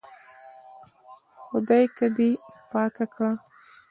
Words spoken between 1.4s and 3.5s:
خدايکه دې پاکه کړه.